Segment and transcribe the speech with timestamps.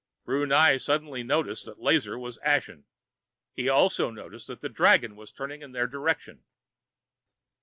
[0.25, 2.85] Brunei suddenly noticed that Lazar was ashen.
[3.53, 6.43] He also noticed that the dragon was turning in their direction.